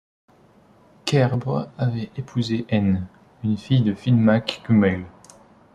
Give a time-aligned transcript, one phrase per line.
[1.05, 3.05] Cairbre avait épousé Aine,
[3.43, 5.05] une fille de Finn Mac Cumaill.